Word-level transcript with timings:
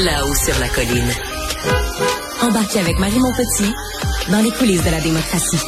là-haut 0.00 0.34
sur 0.34 0.58
la 0.58 0.68
colline. 0.68 1.12
Embarquez 2.42 2.80
avec 2.80 2.98
Marie 2.98 3.18
Montpetit 3.18 3.74
dans 4.30 4.40
les 4.40 4.50
coulisses 4.50 4.82
de 4.82 4.90
la 4.90 5.00
démocratie. 5.00 5.58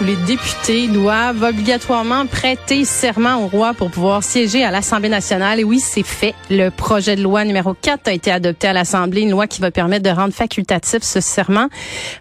Où 0.00 0.04
les 0.04 0.16
députés 0.16 0.88
doivent 0.88 1.42
obligatoirement 1.42 2.26
prêter 2.26 2.84
serment 2.84 3.44
au 3.44 3.46
roi 3.46 3.74
pour 3.74 3.90
pouvoir 3.90 4.22
siéger 4.22 4.64
à 4.64 4.70
l'Assemblée 4.70 5.08
nationale. 5.08 5.60
Et 5.60 5.64
oui, 5.64 5.80
c'est 5.80 6.02
fait. 6.02 6.34
Le 6.50 6.70
projet 6.70 7.16
de 7.16 7.22
loi 7.22 7.44
numéro 7.44 7.74
4 7.74 8.08
a 8.08 8.12
été 8.12 8.30
adopté 8.30 8.68
à 8.68 8.72
l'Assemblée, 8.72 9.22
une 9.22 9.30
loi 9.30 9.46
qui 9.46 9.60
va 9.60 9.70
permettre 9.70 10.02
de 10.02 10.10
rendre 10.14 10.32
facultatif 10.32 11.02
ce 11.02 11.20
serment. 11.20 11.68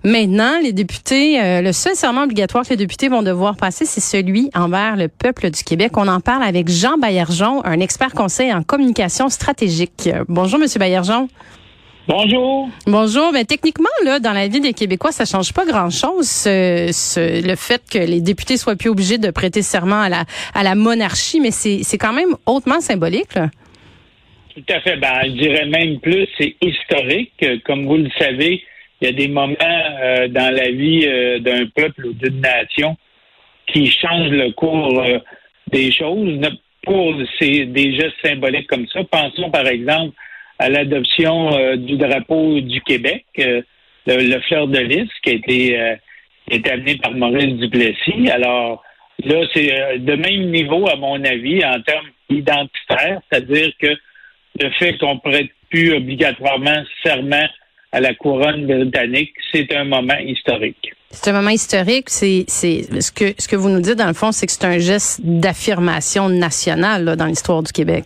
Maintenant, 0.03 0.59
les 0.61 0.73
députés, 0.73 1.41
euh, 1.41 1.61
le 1.61 1.73
seul 1.73 1.95
serment 1.95 2.23
obligatoire 2.23 2.63
que 2.63 2.69
les 2.69 2.77
députés 2.77 3.09
vont 3.09 3.23
devoir 3.23 3.55
passer, 3.55 3.85
c'est 3.85 4.01
celui 4.01 4.49
envers 4.55 4.95
le 4.95 5.07
peuple 5.07 5.49
du 5.49 5.63
Québec. 5.63 5.93
On 5.97 6.07
en 6.07 6.19
parle 6.19 6.43
avec 6.43 6.69
Jean 6.69 6.97
Baillargeon, 6.97 7.63
un 7.65 7.79
expert 7.79 8.13
conseil 8.13 8.53
en 8.53 8.63
communication 8.63 9.29
stratégique. 9.29 10.09
Bonjour, 10.27 10.59
Monsieur 10.59 10.79
Baillargeon. 10.79 11.27
Bonjour. 12.07 12.69
Bonjour. 12.85 13.31
Mais 13.31 13.45
techniquement, 13.45 13.87
là, 14.03 14.19
dans 14.19 14.33
la 14.33 14.47
vie 14.49 14.59
des 14.59 14.73
Québécois, 14.73 15.13
ça 15.13 15.23
change 15.23 15.53
pas 15.53 15.65
grand-chose. 15.65 16.27
Ce, 16.27 16.89
ce, 16.91 17.47
le 17.47 17.55
fait 17.55 17.81
que 17.89 17.97
les 17.97 18.19
députés 18.19 18.57
soient 18.57 18.75
plus 18.75 18.89
obligés 18.89 19.17
de 19.17 19.31
prêter 19.31 19.61
serment 19.61 20.01
à 20.01 20.09
la, 20.09 20.25
à 20.53 20.63
la 20.63 20.75
monarchie, 20.75 21.39
mais 21.39 21.51
c'est 21.51 21.97
quand 21.97 22.11
même 22.11 22.35
hautement 22.45 22.81
symbolique. 22.81 23.33
Là. 23.35 23.49
Tout 24.53 24.65
à 24.69 24.81
fait. 24.81 24.97
Ben, 24.97 25.21
je 25.23 25.31
dirais 25.31 25.65
même 25.65 25.99
plus, 25.99 26.27
c'est 26.37 26.55
historique. 26.61 27.45
Comme 27.65 27.85
vous 27.85 27.97
le 27.97 28.09
savez, 28.19 28.61
il 28.99 29.05
y 29.05 29.09
a 29.09 29.13
des 29.13 29.29
moments 29.29 29.55
euh, 29.61 30.27
dans 30.27 30.53
la 30.53 30.71
vie 30.71 31.05
euh, 31.05 31.39
d'un 31.39 31.65
peuple 31.67 32.07
ou 32.07 32.13
d'une 32.13 32.41
nation 32.41 32.97
qui 33.67 33.89
changent 33.89 34.29
le 34.29 34.51
cours 34.51 34.99
euh, 34.99 35.19
des 35.71 35.91
choses 35.91 36.39
pour 36.83 37.13
ces, 37.39 37.65
des 37.65 37.95
gestes 37.95 38.15
symboliques 38.21 38.67
comme 38.67 38.87
ça. 38.89 38.99
Pensons 39.09 39.49
par 39.49 39.67
exemple 39.67 40.13
à 40.59 40.69
l'adoption 40.69 41.53
euh, 41.53 41.75
du 41.75 41.97
drapeau 41.97 42.59
du 42.61 42.81
Québec, 42.81 43.25
euh, 43.39 43.61
le, 44.05 44.39
fleur 44.41 44.67
de 44.67 44.79
lys, 44.79 45.09
qui 45.23 45.29
a 45.29 45.33
été, 45.33 45.79
euh, 45.79 45.95
amené 46.71 46.95
par 46.97 47.13
Maurice 47.13 47.55
Duplessis. 47.55 48.29
Alors 48.29 48.83
là, 49.23 49.45
c'est 49.53 49.99
de 49.99 50.15
même 50.15 50.51
niveau, 50.51 50.87
à 50.87 50.95
mon 50.95 51.23
avis, 51.23 51.63
en 51.65 51.81
termes 51.81 52.09
identitaires, 52.29 53.21
c'est-à-dire 53.31 53.71
que 53.79 53.95
le 54.59 54.69
fait 54.71 54.97
qu'on 54.97 55.19
prête 55.19 55.49
plus 55.69 55.93
obligatoirement 55.93 56.83
serment 57.03 57.47
à 57.91 57.99
la 57.99 58.13
couronne 58.13 58.65
britannique, 58.65 59.33
c'est 59.51 59.73
un 59.75 59.85
moment 59.85 60.17
historique. 60.17 60.93
C'est 61.11 61.29
un 61.29 61.33
moment 61.33 61.51
historique. 61.51 62.09
C'est, 62.09 62.45
ce 62.49 63.11
que 63.11 63.33
ce 63.37 63.47
que 63.47 63.55
vous 63.55 63.69
nous 63.69 63.81
dites 63.81 63.95
dans 63.95 64.07
le 64.07 64.13
fond, 64.13 64.31
c'est 64.31 64.47
que 64.47 64.51
c'est 64.51 64.65
un 64.65 64.79
geste 64.79 65.21
d'affirmation 65.23 66.27
nationale 66.27 67.15
dans 67.15 67.27
l'histoire 67.27 67.61
du 67.61 67.71
Québec. 67.71 68.05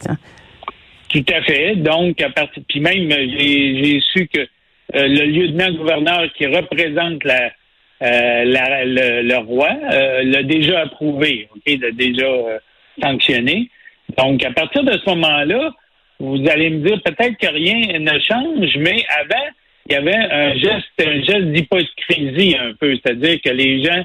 Tout 1.09 1.25
à 1.33 1.41
fait. 1.43 1.75
Donc, 1.75 2.21
à 2.21 2.29
partir, 2.29 2.63
puis 2.67 2.79
même, 2.79 3.09
j'ai 3.09 3.99
su 4.11 4.27
que 4.27 4.39
euh, 4.39 5.07
le 5.07 5.25
lieutenant-gouverneur 5.25 6.31
qui 6.33 6.45
représente 6.45 7.23
la, 7.23 7.51
euh, 8.01 8.43
le, 9.23 9.37
roi 9.37 9.69
euh, 9.91 10.23
l'a 10.23 10.43
déjà 10.43 10.81
approuvé, 10.81 11.47
ok, 11.55 11.79
l'a 11.81 11.91
déjà 11.91 12.27
sanctionné. 13.01 13.69
Donc, 14.17 14.43
à 14.43 14.51
partir 14.51 14.83
de 14.83 14.93
ce 14.93 15.09
moment-là, 15.09 15.71
vous 16.19 16.43
allez 16.49 16.69
me 16.69 16.87
dire 16.87 17.01
peut-être 17.03 17.37
que 17.37 17.47
rien 17.47 17.99
ne 17.99 18.19
change, 18.19 18.77
mais 18.77 19.03
avant, 19.19 19.45
il 19.89 19.93
y 19.93 19.95
avait 19.95 20.15
un 20.15 20.53
geste, 20.55 20.87
un 20.99 21.21
geste 21.21 21.51
d'hypocrisie 21.51 22.55
un 22.59 22.73
peu, 22.73 22.95
c'est-à-dire 22.95 23.39
que 23.41 23.49
les 23.49 23.83
gens 23.83 24.03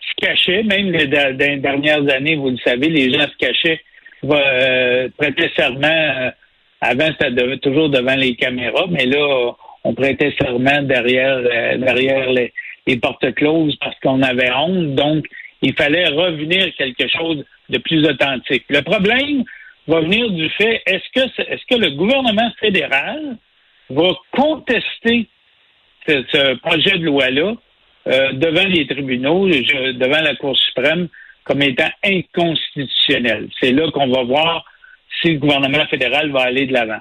se 0.00 0.26
cachaient, 0.26 0.62
même 0.62 0.92
dans 0.92 1.38
les 1.38 1.56
dernières 1.56 2.08
années, 2.10 2.36
vous 2.36 2.50
le 2.50 2.58
savez, 2.58 2.88
les 2.88 3.12
gens 3.12 3.26
se 3.28 3.36
cachaient 3.38 3.80
euh, 4.24 5.08
prêter 5.16 5.50
serment. 5.56 5.86
Euh, 5.86 6.30
avant, 6.80 7.08
c'était 7.20 7.58
toujours 7.58 7.88
devant 7.88 8.14
les 8.14 8.36
caméras, 8.36 8.86
mais 8.88 9.06
là, 9.06 9.52
on 9.84 9.94
prêtait 9.94 10.34
serment 10.40 10.82
derrière, 10.82 11.38
euh, 11.38 11.76
derrière 11.76 12.30
les, 12.30 12.52
portes 13.02 13.34
closes 13.34 13.76
parce 13.80 13.98
qu'on 14.00 14.22
avait 14.22 14.52
honte. 14.52 14.94
Donc, 14.94 15.26
il 15.60 15.74
fallait 15.74 16.08
revenir 16.08 16.72
quelque 16.76 17.08
chose 17.08 17.44
de 17.68 17.78
plus 17.78 18.06
authentique. 18.06 18.64
Le 18.68 18.80
problème 18.82 19.44
va 19.86 20.00
venir 20.00 20.30
du 20.30 20.48
fait 20.50 20.82
est-ce 20.86 21.04
que 21.14 21.42
est-ce 21.42 21.66
que 21.68 21.80
le 21.80 21.90
gouvernement 21.90 22.50
fédéral 22.60 23.36
va 23.90 24.08
contester 24.32 25.26
ce, 26.06 26.54
projet 26.56 26.98
de 26.98 27.04
loi-là 27.04 27.54
devant 28.06 28.68
les 28.68 28.86
tribunaux, 28.86 29.48
devant 29.48 30.22
la 30.22 30.34
Cour 30.36 30.56
suprême, 30.56 31.08
comme 31.48 31.62
étant 31.62 31.90
inconstitutionnel. 32.04 33.48
C'est 33.58 33.72
là 33.72 33.90
qu'on 33.90 34.08
va 34.08 34.22
voir 34.22 34.64
si 35.20 35.32
le 35.32 35.38
gouvernement 35.38 35.86
fédéral 35.86 36.30
va 36.30 36.42
aller 36.42 36.66
de 36.66 36.74
l'avant. 36.74 37.00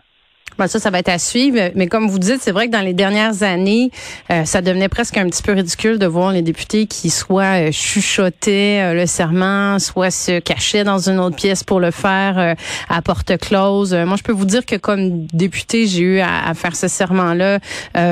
Ben 0.57 0.67
ça, 0.67 0.79
ça 0.79 0.89
va 0.89 0.99
être 0.99 1.09
à 1.09 1.19
suivre. 1.19 1.71
Mais 1.75 1.85
comme 1.85 2.07
vous 2.07 2.17
dites, 2.17 2.41
c'est 2.41 2.51
vrai 2.51 2.65
que 2.65 2.71
dans 2.71 2.81
les 2.81 2.93
dernières 2.93 3.43
années, 3.43 3.91
euh, 4.31 4.43
ça 4.43 4.61
devenait 4.61 4.89
presque 4.89 5.15
un 5.17 5.27
petit 5.27 5.43
peu 5.43 5.51
ridicule 5.51 5.99
de 5.99 6.07
voir 6.07 6.31
les 6.31 6.41
députés 6.41 6.87
qui 6.87 7.11
soit 7.11 7.67
euh, 7.67 7.71
chuchotaient 7.71 8.81
euh, 8.81 8.93
le 8.95 9.05
serment, 9.05 9.77
soit 9.77 10.09
se 10.09 10.39
cachaient 10.39 10.83
dans 10.83 11.09
une 11.09 11.19
autre 11.19 11.35
pièce 11.35 11.63
pour 11.63 11.79
le 11.79 11.91
faire 11.91 12.39
euh, 12.39 12.55
à 12.89 13.03
porte 13.03 13.37
close. 13.37 13.93
moi, 13.93 14.15
je 14.17 14.23
peux 14.23 14.31
vous 14.31 14.45
dire 14.45 14.65
que 14.65 14.75
comme 14.77 15.27
député, 15.27 15.85
j'ai 15.85 16.01
eu 16.01 16.19
à, 16.21 16.53
faire 16.55 16.75
ce 16.75 16.87
serment-là 16.87 17.59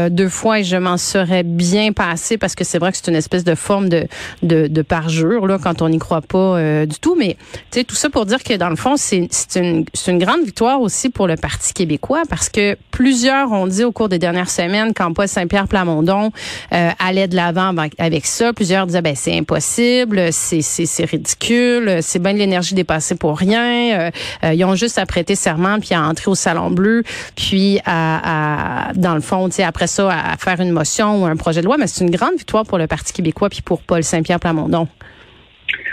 deux 0.09 0.29
fois 0.29 0.59
et 0.59 0.63
je 0.63 0.75
m'en 0.75 0.97
serais 0.97 1.43
bien 1.43 1.93
passé 1.93 2.37
parce 2.37 2.53
que 2.53 2.63
c'est 2.63 2.77
vrai 2.77 2.91
que 2.91 2.97
c'est 2.97 3.07
une 3.07 3.15
espèce 3.15 3.43
de 3.43 3.55
forme 3.55 3.89
de, 3.89 4.07
de, 4.43 4.67
de 4.67 4.81
parjure 4.81 5.47
là, 5.47 5.57
quand 5.61 5.81
on 5.81 5.89
n'y 5.89 5.97
croit 5.97 6.21
pas 6.21 6.85
du 6.85 6.99
tout. 6.99 7.15
Mais 7.15 7.37
tout 7.71 7.95
ça 7.95 8.09
pour 8.09 8.25
dire 8.25 8.43
que 8.43 8.53
dans 8.53 8.69
le 8.69 8.75
fond, 8.75 8.95
c'est 8.97 9.27
une, 9.55 9.85
une 10.07 10.19
grande 10.19 10.43
victoire 10.43 10.81
aussi 10.81 11.09
pour 11.09 11.27
le 11.27 11.35
Parti 11.35 11.73
québécois 11.73 12.23
parce 12.29 12.49
que 12.49 12.77
plusieurs 12.91 13.51
ont 13.51 13.67
dit 13.67 13.83
au 13.83 13.91
cours 13.91 14.09
des 14.09 14.19
dernières 14.19 14.49
semaines 14.49 14.93
Paul 15.13 15.27
Saint-Pierre 15.27 15.67
Plamondon 15.67 16.31
euh, 16.73 16.89
allait 16.99 17.27
de 17.27 17.35
l'avant 17.35 17.73
avec 17.97 18.25
ça, 18.25 18.53
plusieurs 18.53 18.85
disaient 18.85 19.01
ben 19.01 19.15
c'est 19.15 19.37
impossible, 19.37 20.31
c'est 20.31 20.61
c'est 20.61 21.05
ridicule, 21.05 21.97
c'est 22.01 22.21
bien 22.21 22.33
de 22.33 22.39
l'énergie 22.39 22.75
dépassée 22.75 23.15
pour 23.15 23.37
rien. 23.37 23.99
Euh, 23.99 24.11
euh, 24.43 24.53
ils 24.53 24.65
ont 24.65 24.75
juste 24.75 24.97
à 24.97 25.05
prêter 25.05 25.35
serment 25.35 25.79
puis 25.79 25.93
à 25.93 26.01
entrer 26.01 26.29
au 26.29 26.35
salon 26.35 26.71
bleu, 26.71 27.03
puis 27.35 27.79
à, 27.85 28.91
dans 28.95 29.15
le 29.15 29.21
fond, 29.21 29.47
tu 29.47 29.55
sais 29.55 29.63
après 29.63 29.87
ça 29.87 30.09
à 30.09 30.37
faire 30.37 30.59
une 30.59 30.71
motion 30.71 31.23
ou 31.23 31.25
un 31.25 31.35
projet 31.35 31.61
de 31.61 31.65
loi, 31.65 31.77
mais 31.77 31.87
c'est 31.87 32.03
une 32.03 32.11
grande 32.11 32.35
victoire 32.37 32.65
pour 32.65 32.77
le 32.77 32.87
Parti 32.87 33.13
québécois 33.13 33.49
puis 33.49 33.61
pour 33.61 33.81
Paul 33.81 34.03
Saint-Pierre 34.03 34.39
Plamondon. 34.39 34.87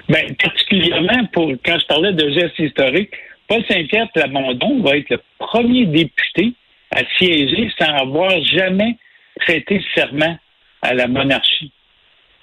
Ben, 0.09 0.34
particulièrement 0.42 1.26
pour 1.32 1.53
quand 1.65 1.78
je 1.78 1.87
parlais 1.87 2.12
de 2.12 2.31
gestes 2.31 2.59
historiques, 2.59 3.12
Paul 3.48 3.62
Saint-Pierre 3.69 4.09
Plamondon 4.12 4.82
va 4.82 4.97
être 4.97 5.10
le 5.10 5.19
premier 5.52 5.84
député 5.86 6.54
à 6.90 7.00
siéger 7.18 7.70
sans 7.78 7.92
avoir 7.94 8.30
jamais 8.44 8.96
prêté 9.36 9.82
serment 9.94 10.36
à 10.80 10.94
la 10.94 11.06
monarchie. 11.06 11.72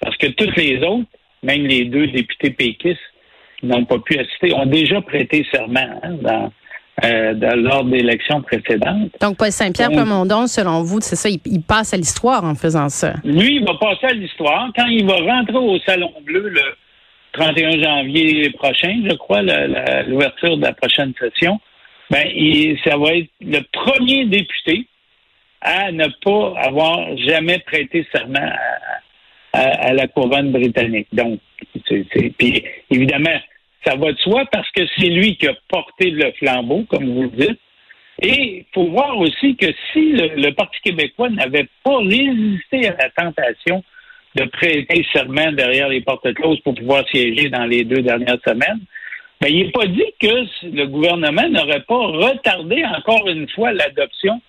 Parce 0.00 0.16
que 0.16 0.28
tous 0.28 0.50
les 0.56 0.78
autres, 0.78 1.10
même 1.42 1.66
les 1.66 1.84
deux 1.84 2.06
députés 2.06 2.50
péquistes 2.50 2.98
qui 3.58 3.66
n'ont 3.66 3.84
pas 3.84 3.98
pu 3.98 4.18
assister, 4.18 4.54
ont 4.54 4.66
déjà 4.66 5.00
prêté 5.00 5.46
serment 5.52 6.00
hein, 6.02 6.16
dans, 6.22 6.52
euh, 7.04 7.56
lors 7.56 7.84
d'élections 7.84 8.42
précédentes. 8.42 9.10
Donc, 9.20 9.36
Paul 9.36 9.50
Saint-Pierre 9.50 9.90
Plamondon, 9.90 10.46
selon 10.46 10.82
vous, 10.82 11.00
c'est 11.00 11.16
ça, 11.16 11.28
il, 11.28 11.40
il, 11.46 11.62
passe 11.62 11.92
à 11.92 11.96
l'histoire 11.96 12.44
en 12.44 12.54
faisant 12.54 12.88
ça. 12.88 13.14
Lui, 13.24 13.56
il 13.56 13.64
va 13.64 13.74
passer 13.74 14.06
à 14.06 14.12
l'histoire. 14.12 14.70
Quand 14.76 14.86
il 14.86 15.04
va 15.06 15.16
rentrer 15.16 15.56
au 15.56 15.78
Salon 15.80 16.12
Bleu 16.24 16.48
le 16.48 16.62
31 17.32 17.82
janvier 17.82 18.50
prochain, 18.50 19.02
je 19.08 19.14
crois, 19.16 19.42
l'ouverture 19.42 20.56
de 20.56 20.62
la 20.62 20.72
prochaine 20.72 21.12
session, 21.18 21.60
ben, 22.10 22.26
ça 22.84 22.96
va 22.96 23.14
être 23.14 23.30
le 23.40 23.60
premier 23.72 24.26
député 24.26 24.86
à 25.60 25.92
ne 25.92 26.06
pas 26.24 26.60
avoir 26.60 27.16
jamais 27.18 27.58
prêté 27.60 28.06
serment 28.12 28.50
à, 29.52 29.92
la 29.92 30.08
couronne 30.08 30.52
britannique. 30.52 31.08
Donc, 31.12 31.40
c'est, 31.88 32.04
puis 32.38 32.64
évidemment, 32.90 33.38
ça 33.84 33.94
va 33.94 34.12
de 34.12 34.18
soi 34.18 34.44
parce 34.50 34.70
que 34.72 34.82
c'est 34.96 35.08
lui 35.08 35.36
qui 35.36 35.46
a 35.48 35.54
porté 35.68 36.10
le 36.10 36.32
flambeau, 36.32 36.84
comme 36.88 37.12
vous 37.12 37.22
le 37.22 37.28
dites. 37.28 37.60
Et 38.22 38.58
il 38.58 38.64
faut 38.74 38.88
voir 38.88 39.16
aussi 39.18 39.56
que 39.56 39.66
si 39.92 40.12
le 40.12 40.50
Parti 40.50 40.78
québécois 40.82 41.30
n'avait 41.30 41.68
pas 41.82 41.98
résisté 41.98 42.88
à 42.88 42.96
la 42.96 43.10
tentation 43.10 43.82
de 44.34 44.44
prêter 44.44 45.06
serment 45.12 45.52
derrière 45.52 45.88
les 45.88 46.02
portes 46.02 46.32
closes 46.34 46.60
pour 46.60 46.74
pouvoir 46.74 47.08
siéger 47.08 47.48
dans 47.48 47.64
les 47.64 47.84
deux 47.84 48.02
dernières 48.02 48.38
semaines. 48.46 48.80
Mais 49.40 49.52
il 49.52 49.66
n'est 49.66 49.72
pas 49.72 49.86
dit 49.86 50.04
que 50.20 50.66
le 50.66 50.86
gouvernement 50.86 51.48
n'aurait 51.48 51.82
pas 51.82 51.96
retardé 51.96 52.84
encore 52.84 53.26
une 53.26 53.48
fois 53.48 53.72
l'adoption 53.72 54.40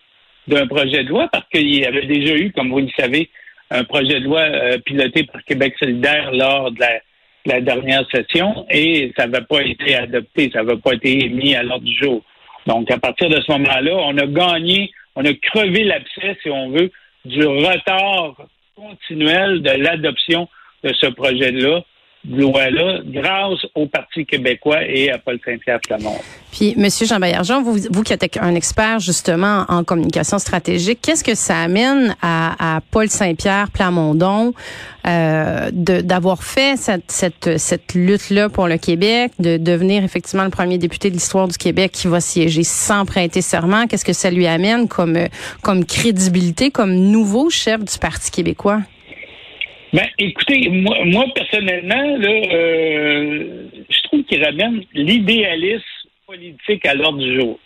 d'un 0.47 0.67
projet 0.67 1.03
de 1.03 1.09
loi 1.09 1.29
parce 1.31 1.47
qu'il 1.49 1.73
y 1.73 1.85
avait 1.85 2.05
déjà 2.05 2.35
eu, 2.35 2.51
comme 2.51 2.71
vous 2.71 2.79
le 2.79 2.89
savez, 2.97 3.29
un 3.69 3.85
projet 3.85 4.19
de 4.19 4.25
loi 4.25 4.41
euh, 4.41 4.77
piloté 4.79 5.23
par 5.23 5.43
Québec 5.45 5.75
solidaire 5.79 6.31
lors 6.33 6.71
de 6.71 6.79
la, 7.45 7.61
dernière 7.61 8.05
session 8.11 8.65
et 8.69 9.13
ça 9.17 9.27
n'avait 9.27 9.45
pas 9.45 9.63
été 9.63 9.95
adopté, 9.95 10.51
ça 10.51 10.61
n'avait 10.61 10.79
pas 10.79 10.93
été 10.93 11.29
mis 11.29 11.55
à 11.55 11.63
l'ordre 11.63 11.85
du 11.85 11.97
jour. 11.97 12.21
Donc, 12.67 12.91
à 12.91 12.99
partir 12.99 13.29
de 13.29 13.41
ce 13.41 13.51
moment-là, 13.53 13.95
on 13.95 14.17
a 14.17 14.27
gagné, 14.27 14.91
on 15.15 15.25
a 15.25 15.33
crevé 15.33 15.85
l'abcès, 15.85 16.37
si 16.43 16.49
on 16.49 16.69
veut, 16.69 16.91
du 17.25 17.45
retard 17.45 18.35
continuelle 18.75 19.61
de 19.61 19.71
l'adoption 19.71 20.47
de 20.83 20.93
ce 20.93 21.07
projet-là 21.07 21.81
loi-là 22.29 22.99
grâce 23.05 23.65
au 23.75 23.87
Parti 23.87 24.25
québécois 24.25 24.83
et 24.85 25.11
à 25.11 25.17
Paul 25.17 25.39
Saint-Pierre 25.43 25.79
Plamondon. 25.81 26.19
Puis, 26.51 26.75
Monsieur 26.77 27.05
Jean 27.07 27.19
Baillargeon, 27.19 27.63
vous, 27.63 27.77
vous 27.89 28.03
qui 28.03 28.13
êtes 28.13 28.37
un 28.39 28.55
expert 28.55 28.99
justement 28.99 29.65
en 29.69 29.83
communication 29.83 30.37
stratégique, 30.37 30.99
qu'est-ce 31.01 31.23
que 31.23 31.33
ça 31.33 31.57
amène 31.57 32.15
à, 32.21 32.81
Paul 32.91 33.09
Saint-Pierre 33.09 33.71
Plamondon 33.71 34.53
euh, 35.07 35.69
d'avoir 35.71 36.43
fait 36.43 36.77
cette, 36.77 37.09
cette, 37.09 37.57
cette 37.57 37.93
lutte-là 37.93 38.49
pour 38.49 38.67
le 38.67 38.77
Québec, 38.77 39.31
de 39.39 39.57
devenir 39.57 40.03
effectivement 40.03 40.43
le 40.43 40.49
premier 40.49 40.77
député 40.77 41.09
de 41.09 41.15
l'histoire 41.15 41.47
du 41.47 41.57
Québec 41.57 41.91
qui 41.93 42.07
va 42.07 42.19
siéger 42.19 42.63
sans 42.63 43.05
prêter 43.05 43.41
serment? 43.41 43.87
Qu'est-ce 43.87 44.05
que 44.05 44.13
ça 44.13 44.29
lui 44.29 44.45
amène 44.45 44.87
comme, 44.87 45.17
comme 45.61 45.85
crédibilité, 45.85 46.69
comme 46.69 46.93
nouveau 46.93 47.49
chef 47.49 47.83
du 47.83 47.97
Parti 47.97 48.29
québécois? 48.29 48.81
Ben, 49.93 50.07
écoutez, 50.17 50.69
moi, 50.69 50.97
moi 51.05 51.25
personnellement, 51.35 52.17
là, 52.17 52.29
euh, 52.29 53.65
je 53.89 54.01
trouve 54.03 54.23
qu'il 54.23 54.43
ramène 54.43 54.83
l'idéalisme 54.93 55.83
politique 56.25 56.85
à 56.85 56.93
l'ordre 56.93 57.19
du 57.19 57.35
jour. 57.35 57.59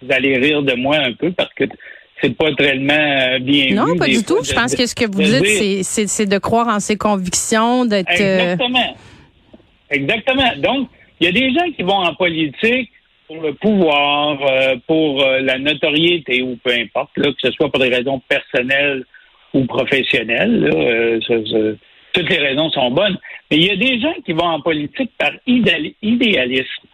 Vous 0.00 0.12
allez 0.12 0.38
rire 0.38 0.62
de 0.62 0.74
moi 0.74 0.96
un 0.96 1.12
peu 1.12 1.30
parce 1.32 1.52
que 1.54 1.64
c'est 2.22 2.34
pas 2.34 2.54
tellement 2.54 2.94
euh, 2.94 3.38
bien 3.38 3.74
Non, 3.74 3.96
pas 3.98 4.06
du 4.06 4.24
tout. 4.24 4.42
je 4.42 4.54
pense 4.54 4.74
que 4.74 4.86
ce 4.86 4.94
que 4.94 5.04
vous 5.04 5.22
dites, 5.22 5.84
c'est 5.84 6.26
de 6.26 6.38
croire 6.38 6.68
en 6.68 6.80
ses 6.80 6.96
convictions, 6.96 7.84
d'être... 7.84 8.20
Euh, 8.20 8.52
Exactement. 8.52 8.96
Exactement. 9.90 10.56
Donc, 10.56 10.88
il 11.20 11.26
y 11.26 11.28
a 11.28 11.32
des 11.32 11.52
gens 11.52 11.70
qui 11.76 11.82
vont 11.82 12.02
en 12.02 12.14
politique 12.14 12.90
pour 13.26 13.42
le 13.42 13.52
pouvoir, 13.54 14.38
pour 14.86 15.22
la 15.22 15.58
notoriété 15.58 16.42
ou 16.42 16.56
peu 16.62 16.72
importe, 16.72 17.10
là, 17.16 17.30
que 17.30 17.40
ce 17.42 17.50
soit 17.52 17.70
pour 17.70 17.80
des 17.80 17.88
raisons 17.88 18.20
personnelles 18.26 19.04
ou 19.54 19.64
professionnels. 19.64 20.70
Euh, 20.74 21.76
toutes 22.12 22.28
les 22.28 22.38
raisons 22.38 22.70
sont 22.70 22.90
bonnes. 22.90 23.18
Mais 23.50 23.56
il 23.56 23.64
y 23.64 23.70
a 23.70 23.76
des 23.76 24.00
gens 24.00 24.14
qui 24.24 24.32
vont 24.32 24.46
en 24.46 24.60
politique 24.60 25.10
par 25.18 25.32
idéalisme. 25.46 26.86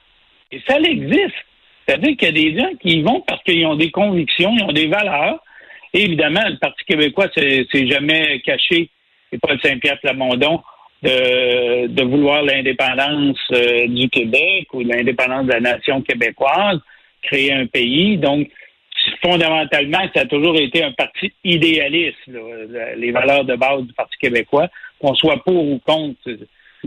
Et 0.53 0.61
ça 0.67 0.79
existe. 0.79 1.35
C'est-à-dire 1.87 2.17
qu'il 2.17 2.29
y 2.29 2.49
a 2.49 2.53
des 2.53 2.59
gens 2.59 2.71
qui 2.81 2.99
y 2.99 3.03
vont 3.03 3.21
parce 3.27 3.43
qu'ils 3.43 3.67
ont 3.67 3.77
des 3.77 3.91
convictions, 3.91 4.55
ils 4.57 4.63
ont 4.63 4.73
des 4.73 4.87
valeurs. 4.87 5.43
Et 5.93 6.05
évidemment, 6.05 6.43
le 6.47 6.57
Parti 6.59 6.85
québécois 6.85 7.27
s'est 7.35 7.67
jamais 7.73 8.41
caché, 8.41 8.91
et 9.33 9.39
Paul 9.39 9.59
Saint-Pierre 9.61 9.99
Plamondon, 10.01 10.63
de, 11.03 11.87
de 11.89 12.03
vouloir 12.05 12.43
l'indépendance 12.43 13.39
euh, 13.53 13.89
du 13.89 14.09
Québec 14.09 14.69
ou 14.73 14.83
l'indépendance 14.83 15.47
de 15.47 15.53
la 15.53 15.61
nation 15.61 16.03
québécoise, 16.03 16.79
créer 17.23 17.53
un 17.53 17.67
pays. 17.67 18.19
Donc, 18.19 18.49
fondamentalement, 19.23 20.01
ça 20.15 20.23
a 20.23 20.27
toujours 20.27 20.57
été 20.57 20.83
un 20.83 20.93
parti 20.93 21.33
idéaliste, 21.45 22.19
les 22.97 23.11
valeurs 23.11 23.45
de 23.45 23.57
base 23.57 23.83
du 23.83 23.93
Parti 23.93 24.17
québécois, 24.19 24.69
qu'on 25.01 25.15
soit 25.15 25.43
pour 25.45 25.65
ou 25.65 25.79
contre. 25.79 26.19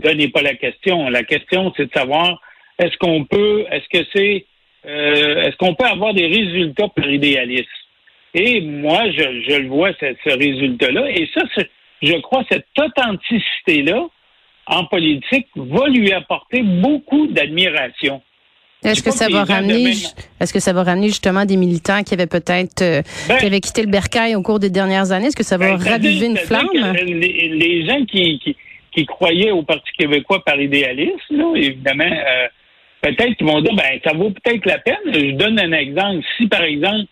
Là 0.02 0.14
n'est 0.14 0.28
pas 0.28 0.42
la 0.42 0.54
question. 0.54 1.08
La 1.08 1.22
question, 1.22 1.72
c'est 1.76 1.86
de 1.86 1.92
savoir 1.92 2.40
est-ce 2.78 2.96
qu'on 2.98 3.24
peut, 3.24 3.64
est-ce 3.70 3.88
que 3.88 4.04
c'est, 4.12 4.46
euh, 4.86 5.42
est-ce 5.42 5.56
qu'on 5.56 5.74
peut 5.74 5.86
avoir 5.86 6.14
des 6.14 6.26
résultats 6.26 6.88
par 6.88 7.08
idéalisme? 7.08 7.68
Et 8.34 8.60
moi, 8.60 9.10
je, 9.10 9.60
le 9.60 9.68
vois, 9.68 9.92
ce, 10.00 10.06
ce 10.24 10.30
résultat-là. 10.30 11.08
Et 11.10 11.28
ça, 11.32 11.42
je 12.02 12.14
crois, 12.20 12.44
cette 12.50 12.66
authenticité-là 12.78 14.08
en 14.66 14.84
politique 14.86 15.46
va 15.54 15.88
lui 15.88 16.12
apporter 16.12 16.62
beaucoup 16.62 17.28
d'admiration. 17.28 18.22
Est-ce 18.84 19.02
que 19.02 19.10
ça 19.10 19.28
va 19.28 19.44
ramener, 19.44 19.92
est-ce 20.40 20.52
que 20.52 20.60
ça 20.60 20.72
va 20.72 20.82
ramener 20.82 21.08
justement 21.08 21.44
des 21.44 21.56
militants 21.56 22.02
qui 22.02 22.14
avaient 22.14 22.26
peut-être, 22.26 22.82
euh, 22.82 23.02
ben 23.28 23.38
qui 23.38 23.46
avaient 23.46 23.60
quitté 23.60 23.82
le 23.82 23.90
bercail 23.90 24.34
au 24.34 24.42
cours 24.42 24.58
des 24.58 24.70
dernières 24.70 25.10
années? 25.12 25.28
Est-ce 25.28 25.36
que 25.36 25.42
ça 25.42 25.56
va 25.56 25.76
ben, 25.76 25.82
raviver 25.82 26.26
une 26.26 26.36
flamme? 26.36 26.68
Les, 26.72 27.86
gens 27.86 28.04
qui, 28.04 28.56
qui, 28.92 29.06
croyaient 29.06 29.50
au 29.50 29.62
Parti 29.62 29.90
québécois 29.98 30.42
par 30.44 30.60
idéalisme, 30.60 31.16
là, 31.30 31.52
évidemment, 31.56 32.04
euh, 32.04 32.46
peut-être 33.00 33.34
qu'ils 33.36 33.46
vont 33.46 33.60
dire, 33.62 33.74
ben, 33.74 33.98
ça 34.04 34.12
vaut 34.12 34.30
peut-être 34.30 34.66
la 34.66 34.78
peine. 34.78 34.96
Je 35.06 35.30
donne 35.32 35.58
un 35.58 35.72
exemple. 35.72 36.24
Si, 36.36 36.46
par 36.46 36.62
exemple, 36.62 37.06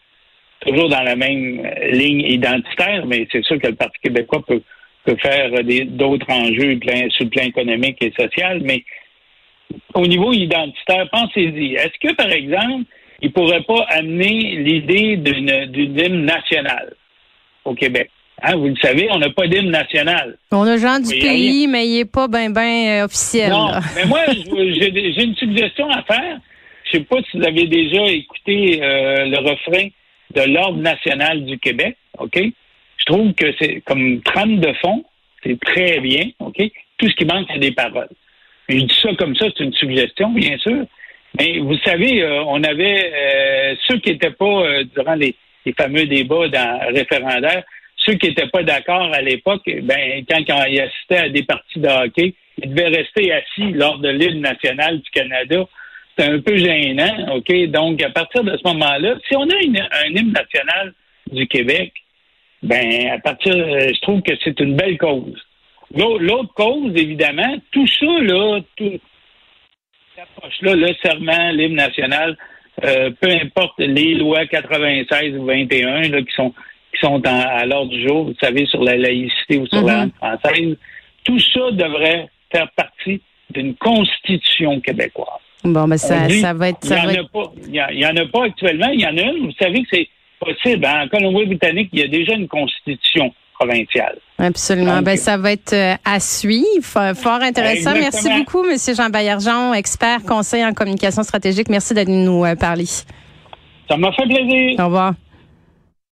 toujours 0.60 0.88
dans 0.90 1.02
la 1.02 1.16
même 1.16 1.62
euh, 1.64 1.90
ligne 1.90 2.20
identitaire, 2.20 3.06
mais 3.06 3.26
c'est 3.32 3.44
sûr 3.44 3.58
que 3.58 3.68
le 3.68 3.74
Parti 3.74 3.98
québécois 4.02 4.42
peut, 4.46 4.62
peut 5.04 5.16
faire 5.22 5.50
d'autres 5.86 6.30
enjeux 6.30 6.78
plein, 6.78 7.08
sur 7.10 7.24
le 7.24 7.30
plan 7.30 7.44
économique 7.44 7.96
et 8.02 8.12
social, 8.18 8.60
mais 8.62 8.84
au 9.94 10.06
niveau 10.06 10.32
identitaire, 10.32 11.08
pensez-y. 11.10 11.74
Est-ce 11.74 11.98
que, 12.00 12.14
par 12.14 12.30
exemple, 12.30 12.84
il 13.20 13.28
ne 13.28 13.32
pourrait 13.32 13.62
pas 13.62 13.84
amener 13.88 14.56
l'idée 14.56 15.16
d'une 15.16 15.98
hymne 15.98 16.24
nationale 16.24 16.94
au 17.64 17.74
Québec? 17.74 18.10
Hein, 18.42 18.56
vous 18.56 18.68
le 18.68 18.76
savez, 18.82 19.08
on 19.12 19.18
n'a 19.18 19.30
pas 19.30 19.46
d'hymne 19.46 19.70
national. 19.70 20.36
On 20.50 20.66
a 20.66 20.76
gens 20.76 20.98
du 20.98 21.10
pays, 21.10 21.68
mais 21.68 21.86
il 21.86 21.98
n'est 21.98 22.04
pas 22.04 22.26
bien 22.26 22.50
ben 22.50 23.04
officiel. 23.04 23.50
Non, 23.50 23.70
mais 23.96 24.04
moi, 24.06 24.20
j'ai 24.28 25.22
une 25.22 25.36
suggestion 25.36 25.88
à 25.90 26.02
faire. 26.02 26.38
Je 26.84 26.98
ne 26.98 27.02
sais 27.02 27.08
pas 27.08 27.16
si 27.30 27.38
vous 27.38 27.44
avez 27.44 27.66
déjà 27.66 28.04
écouté 28.06 28.80
euh, 28.82 29.26
le 29.26 29.38
refrain 29.38 29.86
de 30.34 30.52
l'Ordre 30.52 30.78
national 30.78 31.44
du 31.44 31.58
Québec, 31.58 31.96
OK? 32.18 32.36
Je 32.36 33.04
trouve 33.04 33.32
que 33.34 33.54
c'est 33.60 33.80
comme 33.82 34.20
trame 34.22 34.58
de 34.58 34.72
fond, 34.80 35.04
c'est 35.44 35.58
très 35.60 36.00
bien, 36.00 36.30
OK? 36.40 36.60
Tout 36.98 37.08
ce 37.08 37.14
qui 37.14 37.24
manque, 37.24 37.46
c'est 37.52 37.60
des 37.60 37.72
paroles. 37.72 38.08
Je 38.68 38.76
dis 38.76 39.00
ça 39.02 39.10
comme 39.18 39.36
ça, 39.36 39.46
c'est 39.56 39.64
une 39.64 39.72
suggestion, 39.74 40.30
bien 40.30 40.56
sûr. 40.58 40.86
Mais 41.38 41.58
vous 41.58 41.76
savez, 41.84 42.22
euh, 42.22 42.44
on 42.46 42.62
avait 42.62 43.12
euh, 43.12 43.74
ceux 43.86 43.98
qui 43.98 44.10
n'étaient 44.10 44.32
pas, 44.32 44.44
euh, 44.44 44.84
durant 44.94 45.14
les, 45.14 45.34
fameux 45.76 46.06
débats 46.06 46.48
dans 46.48 46.80
référendaire, 46.92 47.62
ceux 47.96 48.14
qui 48.14 48.28
n'étaient 48.28 48.48
pas 48.48 48.64
d'accord 48.64 49.12
à 49.12 49.22
l'époque, 49.22 49.62
ben, 49.64 50.24
quand, 50.28 50.64
ils 50.66 50.80
assistaient 50.80 51.18
à 51.18 51.28
des 51.28 51.44
parties 51.44 51.78
de 51.78 51.88
hockey, 51.88 52.34
ils 52.60 52.74
devaient 52.74 52.88
rester 52.88 53.32
assis 53.32 53.72
lors 53.72 53.98
de 53.98 54.08
l'hymne 54.08 54.40
national 54.40 55.00
du 55.00 55.10
Canada. 55.10 55.64
C'est 56.18 56.26
un 56.26 56.40
peu 56.40 56.56
gênant, 56.56 57.36
OK? 57.36 57.54
Donc, 57.68 58.02
à 58.02 58.10
partir 58.10 58.42
de 58.42 58.56
ce 58.56 58.68
moment-là, 58.68 59.14
si 59.28 59.36
on 59.36 59.48
a 59.48 59.54
un 59.54 60.08
hymne 60.08 60.32
national 60.32 60.92
du 61.30 61.46
Québec, 61.46 61.92
ben, 62.62 63.10
à 63.10 63.18
partir, 63.20 63.54
je 63.54 64.00
trouve 64.00 64.20
que 64.22 64.32
c'est 64.42 64.58
une 64.60 64.76
belle 64.76 64.98
cause. 64.98 65.40
L'autre 65.94 66.54
cause, 66.54 66.92
évidemment, 66.96 67.56
tout 67.70 67.86
ça, 67.86 68.06
là, 68.06 68.60
tout 68.76 69.00
approche-là, 70.20 70.74
le 70.74 70.94
serment, 71.02 71.50
l'hymne 71.52 71.76
national, 71.76 72.36
euh, 72.84 73.10
peu 73.20 73.30
importe 73.30 73.78
les 73.78 74.14
lois 74.14 74.46
96 74.46 75.36
ou 75.36 75.44
21 75.44 76.08
là, 76.08 76.22
qui 76.22 76.32
sont 76.34 76.52
qui 76.92 77.00
sont 77.00 77.22
à 77.24 77.64
l'ordre 77.64 77.90
du 77.90 78.06
jour, 78.06 78.24
vous 78.24 78.34
savez, 78.40 78.66
sur 78.66 78.82
la 78.82 78.96
laïcité 78.96 79.58
ou 79.58 79.66
sur 79.66 79.82
la 79.82 79.94
langue 79.94 80.10
mm-hmm. 80.22 80.38
française, 80.40 80.76
tout 81.24 81.38
ça 81.38 81.70
devrait 81.72 82.28
faire 82.52 82.70
partie 82.76 83.22
d'une 83.50 83.74
constitution 83.76 84.80
québécoise. 84.80 85.40
Bon, 85.64 85.86
ben 85.86 85.96
ça, 85.96 86.28
ça 86.28 86.52
va 86.52 86.68
être. 86.68 86.80
Il 86.84 87.70
n'y 87.70 88.06
en, 88.06 88.16
a 88.16 88.26
pas 88.26 88.44
actuellement. 88.44 88.88
Il 88.92 89.00
y 89.00 89.06
en 89.06 89.16
a 89.16 89.22
une. 89.22 89.46
Vous 89.46 89.54
savez 89.60 89.82
que 89.82 89.88
c'est 89.92 90.08
possible. 90.40 90.84
En 90.84 91.08
Colombie-Britannique, 91.08 91.90
il 91.92 92.00
y 92.00 92.02
a 92.02 92.08
déjà 92.08 92.34
une 92.34 92.48
constitution. 92.48 93.32
Absolument. 94.38 95.02
ben, 95.02 95.16
ça 95.16 95.36
va 95.36 95.52
être 95.52 95.72
euh, 95.72 95.94
à 96.04 96.18
suivre. 96.18 97.14
Fort 97.14 97.42
intéressant. 97.42 97.92
Merci 97.94 98.28
beaucoup, 98.28 98.64
M. 98.64 98.76
Jean 98.96 99.08
Baillargeon, 99.08 99.72
expert 99.74 100.22
conseil 100.24 100.64
en 100.64 100.72
communication 100.72 101.22
stratégique. 101.22 101.68
Merci 101.68 101.94
d'être 101.94 102.08
nous 102.08 102.44
euh, 102.44 102.56
parler. 102.56 102.86
Ça 103.88 103.96
m'a 103.96 104.10
fait 104.12 104.26
plaisir. 104.26 104.80
Au 104.80 104.86
revoir. 104.86 105.14